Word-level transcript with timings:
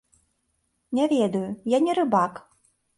Не 0.99 1.05
ведаю, 1.13 1.45
я 1.77 1.85
не 1.87 1.93
рыбак. 2.01 2.47